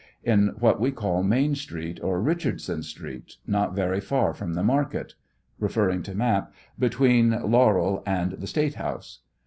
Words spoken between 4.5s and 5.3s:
the market,